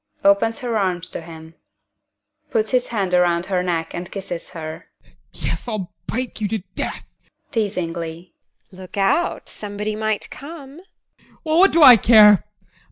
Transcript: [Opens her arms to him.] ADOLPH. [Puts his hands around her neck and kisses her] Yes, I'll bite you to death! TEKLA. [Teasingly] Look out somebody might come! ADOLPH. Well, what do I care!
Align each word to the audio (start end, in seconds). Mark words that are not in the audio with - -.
[Opens 0.23 0.57
her 0.61 0.79
arms 0.79 1.09
to 1.09 1.21
him.] 1.21 1.53
ADOLPH. 2.49 2.51
[Puts 2.51 2.71
his 2.71 2.87
hands 2.87 3.13
around 3.13 3.45
her 3.45 3.61
neck 3.61 3.93
and 3.93 4.09
kisses 4.11 4.49
her] 4.49 4.87
Yes, 5.31 5.67
I'll 5.67 5.93
bite 6.07 6.41
you 6.41 6.47
to 6.47 6.57
death! 6.73 7.05
TEKLA. 7.51 8.31
[Teasingly] 8.31 8.33
Look 8.71 8.97
out 8.97 9.47
somebody 9.47 9.95
might 9.95 10.31
come! 10.31 10.79
ADOLPH. 10.81 11.39
Well, 11.43 11.59
what 11.59 11.71
do 11.71 11.83
I 11.83 11.97
care! 11.97 12.45